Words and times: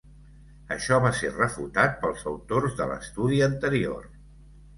Això 0.75 0.95
va 1.03 1.11
ser 1.17 1.29
refutat 1.35 1.93
pels 2.07 2.25
autors 2.33 2.75
de 2.81 2.89
l'estudi 2.93 3.45
anterior. 3.51 4.11